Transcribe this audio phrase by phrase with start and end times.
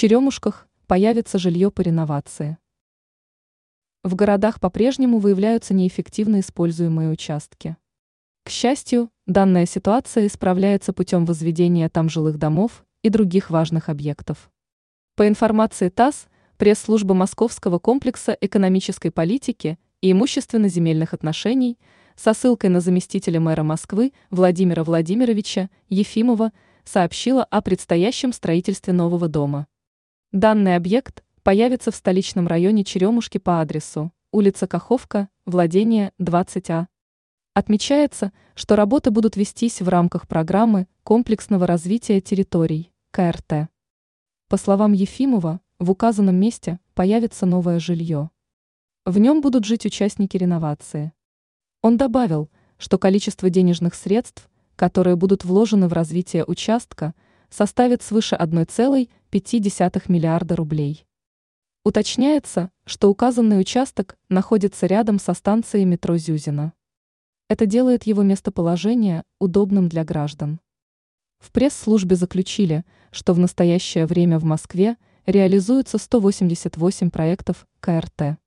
[0.00, 2.56] Черемушках появится жилье по реновации.
[4.02, 7.76] В городах по-прежнему выявляются неэффективно используемые участки.
[8.42, 14.50] К счастью, данная ситуация исправляется путем возведения там жилых домов и других важных объектов.
[15.16, 21.78] По информации ТАСС, пресс-служба Московского комплекса экономической политики и имущественно-земельных отношений
[22.16, 26.52] со ссылкой на заместителя мэра Москвы Владимира Владимировича Ефимова
[26.84, 29.66] сообщила о предстоящем строительстве нового дома.
[30.32, 36.86] Данный объект появится в столичном районе Черемушки по адресу улица Каховка, владение 20А.
[37.52, 43.68] Отмечается, что работы будут вестись в рамках программы комплексного развития территорий КРТ.
[44.48, 48.30] По словам Ефимова, в указанном месте появится новое жилье.
[49.04, 51.12] В нем будут жить участники реновации.
[51.82, 57.14] Он добавил, что количество денежных средств, которые будут вложены в развитие участка,
[57.48, 59.08] составит свыше 1,5
[60.08, 61.06] миллиарда рублей.
[61.84, 66.72] Уточняется, что указанный участок находится рядом со станцией метро Зюзина.
[67.48, 70.60] Это делает его местоположение удобным для граждан.
[71.38, 78.39] В пресс-службе заключили, что в настоящее время в Москве реализуется 188 проектов КРТ.